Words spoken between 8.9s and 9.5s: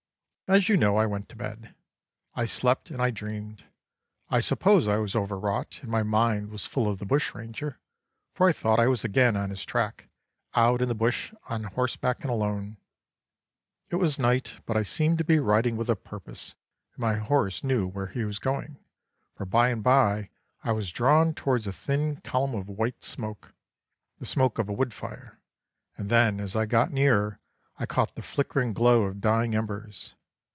again on